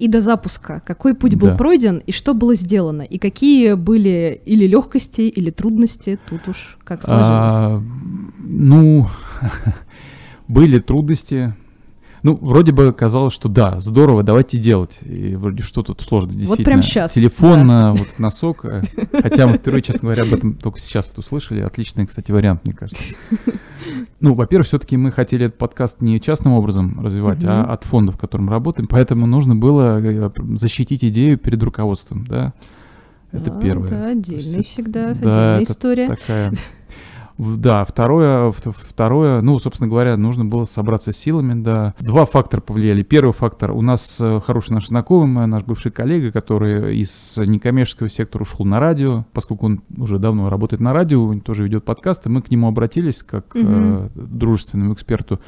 [0.00, 0.82] и до запуска.
[0.84, 1.56] Какой путь был Да.
[1.56, 7.04] пройден, и что было сделано, и какие были или легкости, или трудности, тут уж как
[7.04, 7.52] сложилось.
[7.52, 7.82] А,
[8.38, 9.06] ну,
[10.48, 11.54] были трудности.
[12.24, 14.92] Ну, вроде бы казалось, что да, здорово, давайте делать.
[15.02, 16.64] И вроде что тут сложно, действительно.
[16.64, 18.64] прям щас, Телефон на вот носок.
[18.64, 18.82] э,
[19.12, 21.60] Хотя мы впервые, честно говоря, об этом только сейчас вот услышали.
[21.60, 23.14] Отличный, кстати, вариант, мне кажется.
[24.20, 28.16] Ну, во-первых, все-таки мы хотели этот подкаст не частным образом развивать, а от фонда, в
[28.16, 28.88] котором работаем.
[28.88, 32.54] Поэтому нужно было э, защитить идею перед руководством, да.
[33.32, 33.88] Это Да, первое.
[33.88, 36.06] Да, отдельная всегда, да, отдельная история.
[36.08, 36.52] Такая.
[37.36, 41.94] Да, второе, второе, ну, собственно говоря, нужно было собраться с силами, да.
[41.98, 43.02] Два фактора повлияли.
[43.02, 48.08] Первый фактор, у нас э, хороший наш знакомый, э, наш бывший коллега, который из некоммерческого
[48.08, 52.28] сектора ушел на радио, поскольку он уже давно работает на радио, он тоже ведет подкасты,
[52.28, 54.10] мы к нему обратились как э, Мгм.
[54.14, 55.40] дружественному эксперту.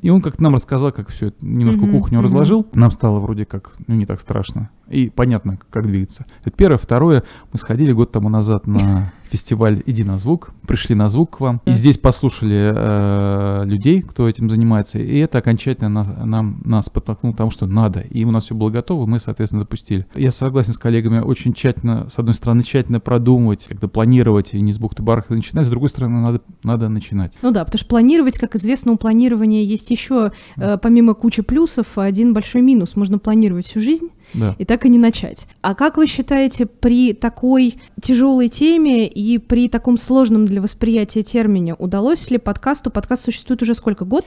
[0.00, 2.26] И он как-то нам рассказал, как все это немножко Мгм, кухню мгм.
[2.26, 2.66] разложил.
[2.72, 4.70] Нам стало вроде как, ну, не так страшно.
[4.92, 6.26] И понятно, как двигаться.
[6.44, 6.78] Это первое.
[6.78, 11.40] Второе, мы сходили год тому назад на фестиваль «Иди на звук», пришли на звук к
[11.40, 11.62] вам.
[11.64, 14.98] И здесь послушали э, людей, кто этим занимается.
[14.98, 18.00] И это окончательно нас, нам, нас подтолкнуло к тому, что надо.
[18.00, 20.06] И у нас все было готово, мы, соответственно, запустили.
[20.14, 24.72] Я согласен с коллегами, очень тщательно, с одной стороны, тщательно продумывать, как-то планировать и не
[24.72, 27.32] с бухты-барахта начинать, с другой стороны, надо, надо начинать.
[27.40, 31.96] Ну да, потому что планировать, как известно, у планирования есть еще, э, помимо кучи плюсов,
[31.96, 32.96] один большой минус.
[32.96, 34.54] Можно планировать всю жизнь, Да.
[34.58, 35.46] и так и не начать.
[35.60, 41.74] А как вы считаете, при такой тяжелой теме и при таком сложном для восприятия термине
[41.74, 44.26] удалось ли подкасту, подкаст существует уже сколько, год?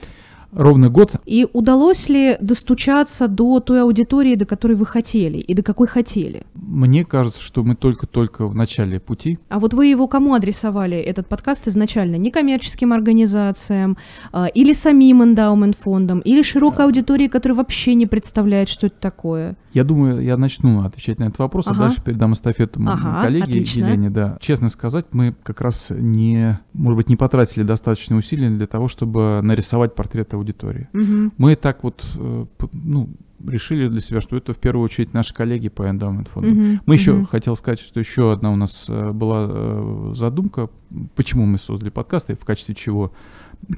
[0.52, 5.62] Ровно год И удалось ли достучаться до той аудитории, до которой вы хотели, и до
[5.62, 6.42] какой хотели?
[6.54, 9.38] Мне кажется, что мы только-только в начале пути.
[9.48, 12.16] А вот вы его кому адресовали, этот подкаст, изначально?
[12.16, 13.96] Некоммерческим организациям,
[14.32, 19.56] а, или самим эндаумент-фондом, или широкой аудитории, которая вообще не представляет, что это такое?
[19.72, 21.76] Я думаю, я начну отвечать на этот вопрос, Ага.
[21.76, 23.84] а дальше передам эстафету Ага, коллеге отлично.
[23.84, 24.10] Елене.
[24.10, 24.38] Да.
[24.40, 29.40] Честно сказать, мы как раз не, может быть, не потратили достаточно усилий для того, чтобы
[29.42, 30.88] нарисовать портрет аудитории.
[30.92, 31.32] Мгм.
[31.38, 33.08] Мы так вот, э, ну,
[33.46, 36.50] решили для себя, что это в первую очередь наши коллеги по эндаумент фонду.
[36.50, 36.80] Мгм.
[36.86, 37.26] Мы еще, Мгм.
[37.26, 40.68] хотел сказать, что еще одна у нас э, была э, задумка,
[41.14, 43.12] почему мы создали подкасты, в качестве чего,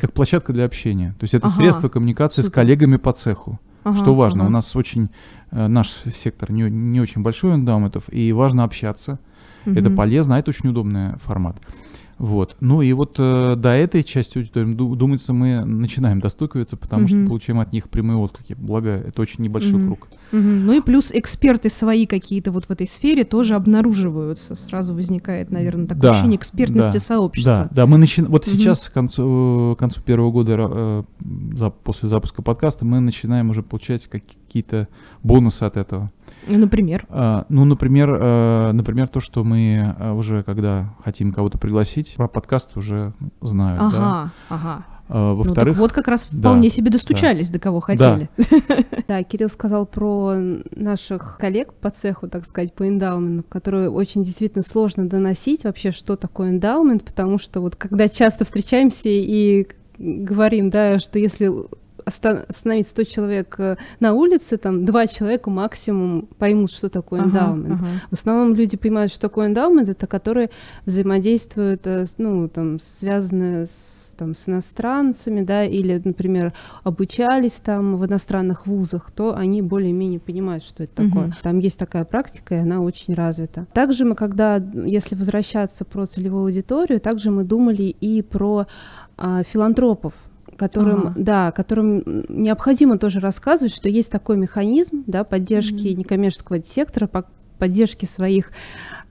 [0.00, 1.14] как площадка для общения.
[1.18, 1.56] То есть это Ага.
[1.56, 2.54] средство коммуникации с Супер.
[2.54, 3.58] коллегами по цеху.
[3.84, 4.48] Ага, Что важно, ага.
[4.48, 5.08] у нас очень,
[5.50, 9.18] наш сектор не, не очень большой эндаументов, и важно общаться.
[9.64, 9.96] Это Мгм.
[9.96, 11.56] полезно, а это очень удобный формат.
[12.18, 12.56] Вот.
[12.60, 17.16] Ну и вот э, до этой части аудитории, ду- думается, мы начинаем достукиваться, потому что
[17.16, 17.26] Мгм.
[17.28, 18.54] получаем от них прямые отклики.
[18.58, 19.86] Благо, это очень небольшой Мгм.
[19.86, 20.08] круг.
[20.32, 20.66] Мгм.
[20.66, 24.56] Ну и плюс эксперты свои какие-то вот в этой сфере тоже обнаруживаются.
[24.56, 27.54] Сразу возникает, наверное, такое Да, ощущение экспертности да, сообщества.
[27.54, 28.32] Да, да, мы начинаем.
[28.32, 28.56] Вот Мгм.
[28.56, 31.02] сейчас, к концу, к концу первого года, э,
[31.56, 34.88] за- после запуска подкаста, мы начинаем уже получать какие-то
[35.22, 36.10] бонусы от этого.
[36.48, 37.06] Ну, Например.
[37.10, 42.28] А, ну, например, э, например, то, что мы э, уже, когда хотим кого-то пригласить, про
[42.28, 43.86] подкаст уже знают, да.
[43.86, 44.84] Ага, ага.
[45.08, 48.28] А, Ну, так Во-вторых, вот как раз да, вполне себе достучались, до кого хотели.
[49.08, 50.34] Да, Кирилл сказал про
[50.76, 56.16] наших коллег по цеху, так сказать, по эндаументу, которые очень действительно сложно доносить вообще, что
[56.16, 59.66] такое эндаумент, потому что вот когда часто встречаемся и
[59.98, 61.50] говорим, да, что если
[62.08, 67.80] остановить 100 человек э, на улице, там два человека максимум поймут, что такое Ага, эндаумент.
[67.80, 67.90] ага.
[68.10, 70.50] В основном люди понимают, что такое эндаумент, это которые
[70.86, 78.04] взаимодействуют, э, ну, там, связаны с, там, с иностранцами, да, или, например, обучались там в
[78.06, 81.26] иностранных вузах, то они более-менее понимают, что это такое.
[81.26, 81.34] Мгм.
[81.42, 83.66] Там есть такая практика, и она очень развита.
[83.72, 88.66] Также мы, когда, если возвращаться про целевую аудиторию, также мы думали и про
[89.16, 90.14] а, филантропов,
[90.58, 91.12] которым, Ага.
[91.16, 97.24] да, которым необходимо тоже рассказывать, что есть такой механизм, да, поддержки некоммерческого сектора, по-
[97.58, 98.50] поддержки своих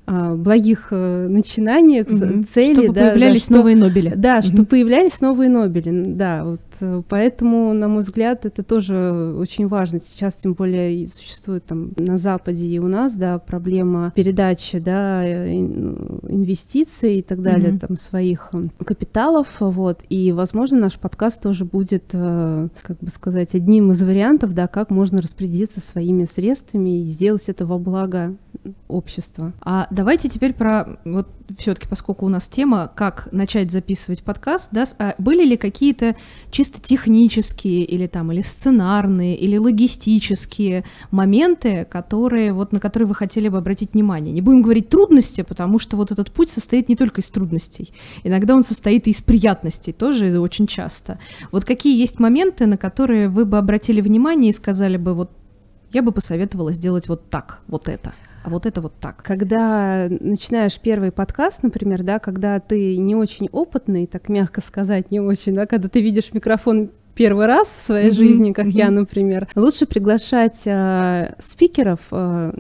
[0.08, 2.46] благих э, начинаний, ц- Мгм.
[2.48, 4.14] целей, Чтобы да, да, появлялись что- новые Нобели.
[4.16, 4.42] да, Мгм.
[4.44, 10.00] что появлялись новые Нобели, да, вот э, поэтому, на мой взгляд, это тоже очень важно.
[10.06, 15.54] Сейчас, тем более, существует там на Западе и у нас, да, проблема передачи, да, э,
[15.58, 17.80] ин- инвестиций и так далее, Мгм.
[17.80, 18.52] там своих
[18.86, 24.68] капиталов, вот, и, возможно, наш подкаст тоже будет, как бы сказать, одним из вариантов, да,
[24.68, 28.36] как можно распорядиться своими средствами и сделать это во благо
[28.88, 29.54] общества.
[29.62, 31.28] А давайте теперь про вот
[31.60, 36.16] все-таки, поскольку у нас тема, как начать записывать подкаст, да, а были ли какие-то
[36.52, 43.50] чисто технические или там или сценарные или логистические моменты, которые вот на которые вы хотели
[43.50, 44.34] бы обратить внимание?
[44.34, 48.56] Не будем говорить трудности, потому что вот этот путь состоит не только из трудностей, иногда
[48.56, 51.20] он состоит и из приятностей тоже очень часто.
[51.52, 55.32] Вот какие есть моменты, на которые вы бы обратили внимание и сказали бы вот
[55.94, 58.14] я бы посоветовала сделать вот так, вот это,
[58.48, 59.24] а вот это вот так.
[59.24, 65.20] Когда начинаешь первый подкаст, например, да, когда ты не очень опытный, так мягко сказать, не
[65.20, 68.96] очень, да, когда ты видишь микрофон первый раз в своей Мгм, жизни, как я, мгм.
[69.02, 72.54] например, лучше приглашать э, спикеров, э,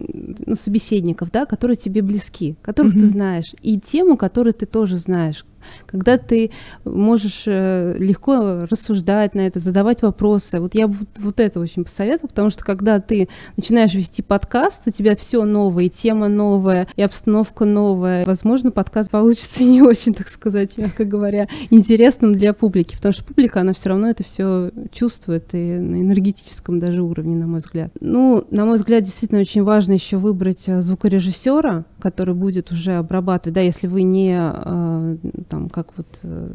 [0.45, 3.07] ну, собеседников, да, которые тебе близки, которых ты Мгм.
[3.07, 5.45] знаешь, и тему, которую ты тоже знаешь.
[5.85, 6.51] Когда ты
[6.83, 10.59] можешь э, легко рассуждать на это, задавать вопросы.
[10.59, 14.91] Вот я бы вот, это очень посоветовала, потому что когда ты начинаешь вести подкаст, у
[14.91, 18.25] тебя все новое, и тема новая, и обстановка новая.
[18.25, 23.61] Возможно, подкаст получится не очень, так сказать, мягко говоря, интересным для публики, потому что публика,
[23.61, 27.91] она все равно это все чувствует и на энергетическом даже уровне, на мой взгляд.
[27.99, 33.55] Ну, на мой взгляд, действительно очень важно еще выбрать э, звукорежиссера, который будет уже обрабатывать,
[33.55, 35.17] да, если вы не э,
[35.49, 36.51] там, как вот э,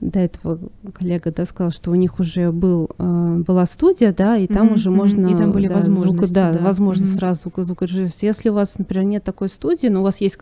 [0.00, 0.58] до этого
[0.92, 4.74] коллега, да, сказал, что у них уже был, э, была студия, да, и там Мгм,
[4.74, 5.26] уже можно...
[5.28, 6.58] И там были да, возможности, да, да.
[6.60, 7.14] возможно Мгм.
[7.14, 8.18] сразу звук- звукорежиссер.
[8.20, 10.38] Если у вас, например, нет такой студии, но у вас есть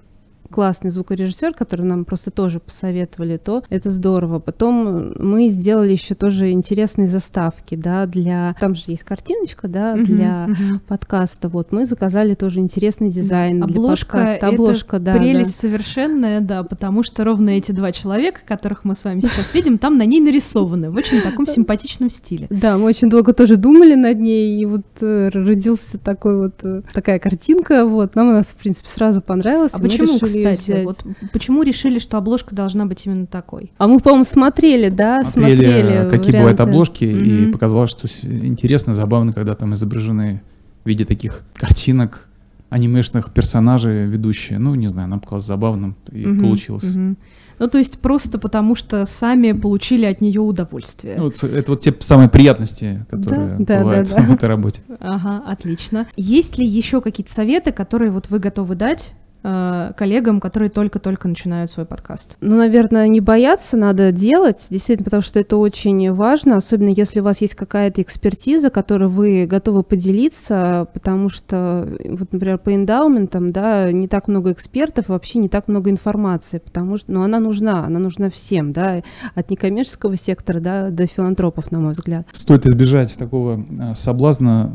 [0.53, 4.39] классный звукорежиссер, который нам просто тоже посоветовали, то это здорово.
[4.39, 8.55] Потом мы сделали еще тоже интересные заставки, да, для...
[8.61, 10.81] Там же есть картиночка, да, для мгм.
[10.87, 11.49] подкаста.
[11.49, 14.47] Вот мы заказали тоже интересный дизайн Обложка для подкаста.
[14.47, 19.05] это Обложка, да, прелесть совершенная, да, потому что ровно эти два человека, которых мы с
[19.05, 22.47] вами сейчас видим, там на ней нарисованы в очень таком симпатичном стиле.
[22.51, 26.83] Да, мы очень долго тоже думали над ней, и вот э, родился такой вот э,
[26.93, 29.73] такая картинка, вот нам она в принципе сразу понравилась.
[29.75, 30.85] А почему, решили кстати, взять.
[30.85, 33.73] вот почему решили, что обложка должна быть именно такой?
[33.79, 36.63] А мы, по-моему, смотрели, да, Смотрели, смотрели, какие бывают варианты.
[36.63, 37.53] обложки, и Мгм.
[37.53, 40.43] показалось, что интересно, забавно, когда там изображены
[40.85, 42.29] в виде таких картинок
[42.71, 44.59] анимешных персонажей ведущие.
[44.59, 46.85] Ну, не знаю, нам показалось забавным, и Мгм, получилось.
[46.95, 47.19] мгм.
[47.59, 51.17] Ну, то есть просто потому, что сами получили от нее удовольствие.
[51.19, 54.23] Ну, вот это вот те самые приятности, которые да, бывают да, да.
[54.27, 54.81] в этой работе.
[55.01, 56.09] Ага, отлично.
[56.17, 61.71] Есть ли еще какие-то советы, которые вот вы готовы дать э, коллегам, которые только-только начинают
[61.71, 62.37] свой подкаст?
[62.41, 67.25] Ну, наверное, не бояться надо делать, действительно, потому что это очень важно, особенно если у
[67.25, 73.91] вас есть какая-то экспертиза, которой вы готовы поделиться, потому что, вот, например, по эндаументам, да,
[73.93, 77.99] не так много экспертов, вообще не так много информации, потому что, ну, она нужна, она
[77.99, 79.03] нужна всем, да,
[79.35, 82.27] от некоммерческого сектора, да, до филантропов, на мой взгляд.
[82.33, 84.73] Стоит избежать такого а, соблазна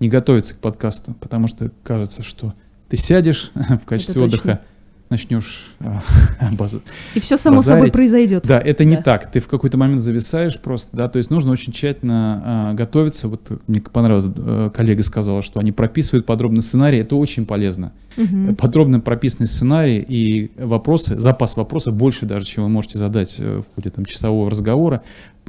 [0.00, 2.54] не готовиться к подкасту, потому что кажется, что
[2.94, 4.24] ты сядешь в качестве точно.
[4.26, 4.60] отдыха,
[5.10, 6.00] начнешь а,
[6.52, 6.80] баз-
[7.14, 7.92] И все само собой Базарить.
[7.92, 8.44] произойдет.
[8.46, 9.02] Да, это не Да.
[9.02, 9.30] так.
[9.30, 13.28] Ты в какой-то момент зависаешь просто, да, то есть нужно очень тщательно а, готовиться.
[13.28, 17.92] Вот мне понравилось, э, коллега сказала, что они прописывают подробный сценарий, это очень полезно.
[18.16, 18.54] Мгм.
[18.56, 23.74] Подробно прописанный сценарий и вопросы, запас вопросов больше даже, чем вы можете задать э, в
[23.74, 25.02] ходе там, часового разговора,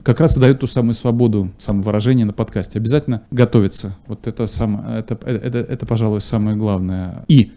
[0.05, 2.79] как раз и дает ту самую свободу самовыражения на подкасте.
[2.79, 3.97] Обязательно готовиться.
[4.07, 7.25] Вот это, сам, это, это, это, пожалуй, самое главное.
[7.27, 7.51] И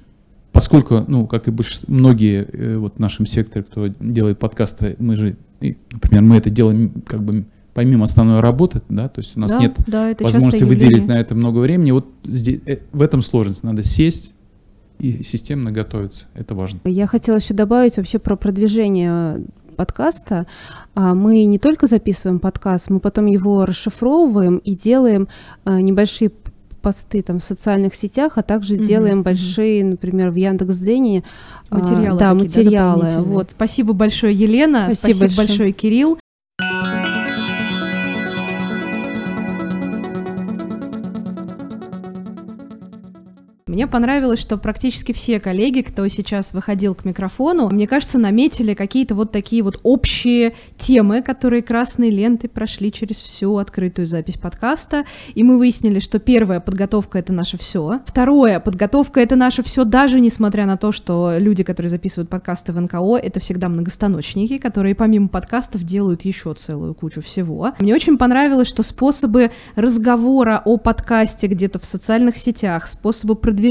[0.50, 5.14] Поскольку, ну, как и большинство, многие э, вот в нашем секторе, кто делает подкасты, мы
[5.14, 9.52] же например, мы это делаем как бы помимо основной работы, да, то есть у нас
[9.52, 11.90] Да, нет да, возможности выделить на это много времени.
[11.92, 13.62] Вот здесь, э, в этом сложность.
[13.62, 14.34] Надо сесть
[14.98, 16.26] и системно готовиться.
[16.34, 16.80] Это важно.
[16.84, 19.44] Я хотела еще добавить вообще про продвижение
[19.79, 20.47] подкаста.
[20.95, 25.29] А, Мы не только записываем подкаст, мы потом его расшифровываем и делаем
[25.64, 26.31] а, небольшие
[26.83, 31.23] посты там в социальных сетях, а также Мгм, делаем большие, например, в Яндекс.Дзене
[31.71, 33.01] а, Материалы да, какие-то материалы.
[33.03, 33.35] дополнительные.
[33.35, 33.51] Вот.
[33.53, 34.88] Спасибо большое, Елена.
[34.91, 35.49] Спасибо Спасибо, большое.
[35.49, 36.18] большое, Кирилл.
[43.79, 49.14] Мне понравилось, что практически все коллеги, кто сейчас выходил к микрофону, мне кажется, наметили какие-то
[49.14, 55.05] вот такие вот общие темы, которые красной лентой прошли через всю открытую запись подкаста.
[55.33, 58.01] И мы выяснили, что первое, подготовка— это наше все.
[58.05, 62.81] Второе, подготовка— это наше все, даже несмотря на то, что люди, которые записывают подкасты в
[62.81, 67.74] НКО, это всегда многостаночники, которые помимо подкастов делают еще целую кучу всего.
[67.79, 73.68] Мне очень понравилось, что способы разговора о подкасте где-то в социальных сетях, способы продвижения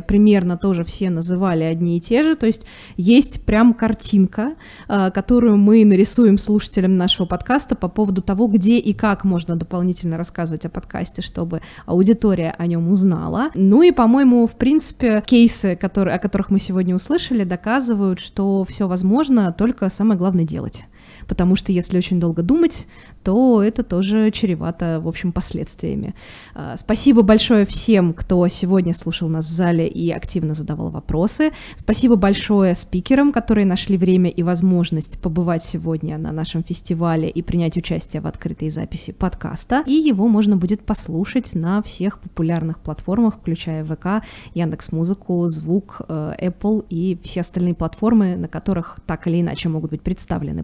[0.00, 4.54] примерно тоже все называли одни и те же, то есть есть прям картинка,
[4.88, 10.16] а, которую мы нарисуем слушателям нашего подкаста по поводу того, где и как можно дополнительно
[10.16, 13.50] рассказывать о подкасте, чтобы аудитория о нем узнала.
[13.54, 18.86] Ну и, по-моему, в принципе, кейсы, которые, о которых мы сегодня услышали, доказывают, что все
[18.86, 20.84] возможно, только самое главное делать.
[21.28, 22.86] Потому что если очень долго думать,
[23.22, 26.14] то это тоже чревато, в общем, последствиями.
[26.54, 31.52] А, Спасибо большое всем, кто сегодня слушал нас в зале и активно задавал вопросы.
[31.76, 37.76] Спасибо большое спикерам, которые нашли время и возможность побывать сегодня на нашем фестивале и принять
[37.76, 39.82] участие в открытой записи подкаста.
[39.86, 44.24] И его можно будет послушать на всех популярных платформах, включая ВК,
[44.54, 50.02] Яндекс.Музыку, Звук, э, Apple и все остальные платформы, на которых так или иначе могут быть
[50.02, 50.62] представлены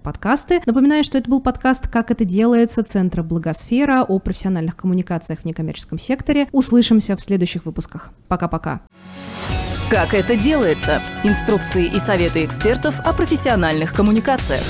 [0.54, 0.70] подкасты.
[0.70, 5.98] Напоминаю, что это был подкаст «Как это делается» Центра Благосфера о профессиональных коммуникациях в некоммерческом
[5.98, 6.48] секторе.
[6.52, 8.10] Услышимся в следующих выпусках.
[8.28, 8.80] Пока-пока.
[9.90, 11.02] Как это делается?
[11.22, 14.64] Инструкции и советы экспертов о профессиональных коммуникациях.